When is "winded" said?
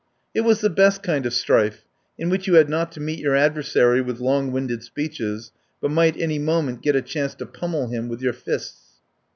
4.51-4.81